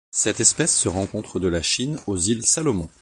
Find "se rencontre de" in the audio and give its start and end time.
0.75-1.47